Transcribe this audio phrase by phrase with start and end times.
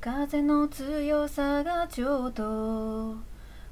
[0.00, 3.16] 風の強さがちょっと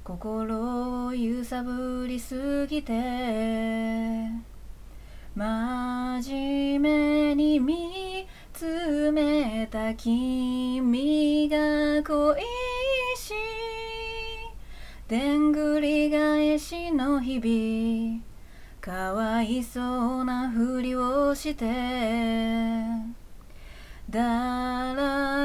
[0.05, 2.93] 心を揺さぶりすぎて
[5.35, 11.57] 真面目に見つめた君が
[12.03, 12.43] 恋
[13.17, 13.33] し
[15.09, 18.23] でんぐり返しの日々
[18.83, 21.65] かわいそうなふりをして
[24.11, 24.68] だ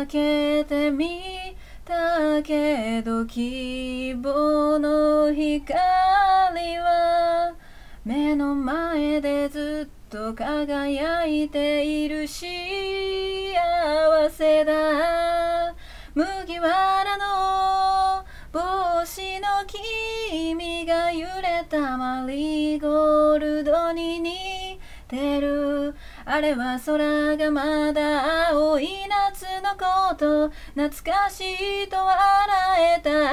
[0.03, 5.79] らけてみたけど希望の光
[6.77, 7.55] は
[8.03, 12.43] 目の前でずっと輝いている幸
[14.29, 15.73] せだ。
[16.13, 16.67] 麦わ
[17.05, 19.47] らの帽子の
[20.45, 25.95] 君が揺れたマリーゴールドに似てる。
[26.25, 30.49] あれは空がまだ青い夏のこと。
[30.75, 33.29] 懐かしいと笑えたあの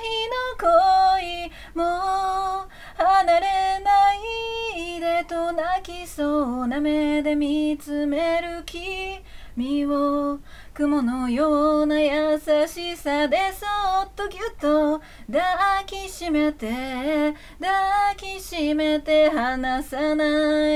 [0.00, 10.40] 日の恋もう離れないでと泣きそうな目で見つめる君を
[10.72, 13.66] 雲のような優しさでそ
[14.06, 15.00] っとぎゅっと
[15.30, 20.24] 抱きしめて抱きしめて離さな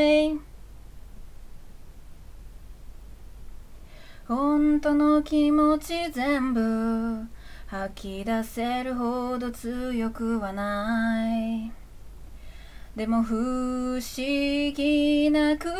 [0.02, 0.47] い。
[4.28, 7.26] 本当の気持ち全部
[7.66, 11.72] 吐き出せるほど強くはない。
[12.94, 14.00] でも不思
[14.74, 15.70] 議なく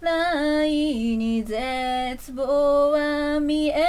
[0.00, 0.70] らい
[1.16, 3.82] に絶望は見え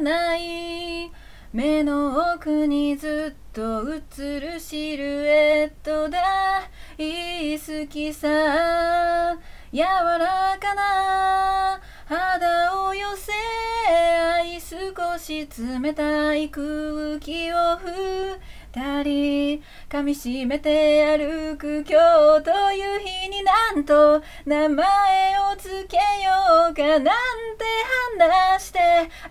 [0.00, 1.12] ない。
[1.52, 6.62] 目の奥にずっと映るシルエット大
[7.52, 8.28] 好きさ
[9.70, 12.61] 柔らかな肌
[14.72, 15.46] 少し
[15.82, 16.64] 冷たい空
[17.20, 17.76] 気を
[18.72, 24.86] 二人噛みしめて歩く今日という日になんと名前
[25.52, 27.12] を付けようかなんて
[28.18, 28.78] 話して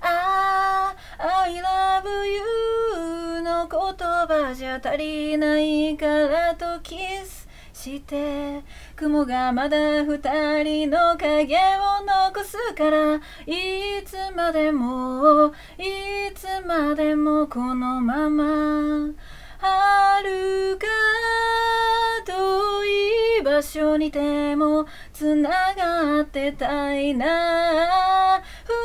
[0.02, 8.62] ああ I love you の言葉じゃ足りないからとキスして
[9.02, 13.16] 雲がまだ二人の影を残すから
[13.48, 15.48] いつまでも
[15.80, 19.10] いつまでもこのまま
[19.58, 20.86] 遥か
[22.28, 22.86] 遠
[23.40, 28.40] い場所にてもつながってたいな。
[28.40, 28.78] 二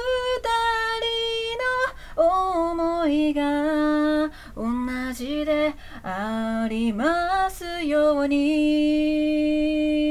[2.16, 10.05] 人の思いが同じでありますように。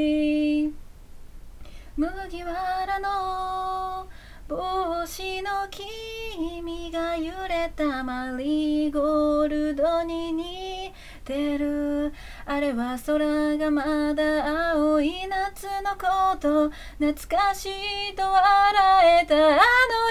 [4.47, 12.13] 帽子の君が揺れたマリーゴールドに似てる。
[12.45, 16.69] あれは空がまだ青い夏のこと。
[17.00, 17.69] 懐かし
[18.11, 19.57] いと笑えたあの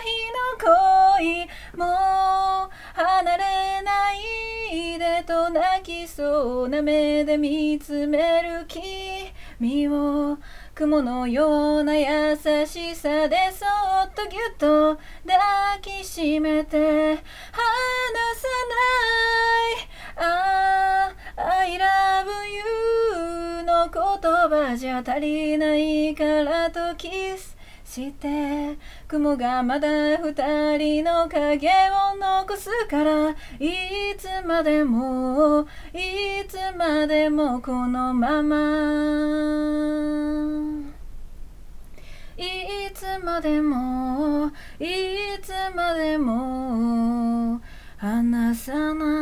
[0.02, 0.18] 日
[0.66, 0.66] の
[1.22, 1.46] 恋
[1.76, 10.38] もう離れないでと泣きそうな目で見つめる君を。
[10.74, 12.36] 雲のような優
[12.66, 13.64] しさでそ
[14.06, 15.38] っとぎゅっと抱
[15.80, 18.48] きしめて離さ
[20.18, 24.02] ないああ I love you の言
[24.50, 27.08] 葉じゃ足りないからとキ
[27.38, 33.36] スして雲がまだ二人の影を残すからい
[34.18, 40.23] つまでもいつまでもこのまま。
[42.44, 44.86] いつまでもい
[45.42, 47.60] つまでも
[47.96, 49.13] 離さない